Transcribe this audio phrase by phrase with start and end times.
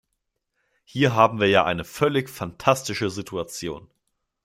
[0.83, 3.87] Hier haben wir ja eine völlig fantastische Situation.